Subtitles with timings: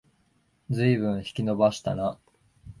[0.71, 2.17] ずいぶん引き延ばしたな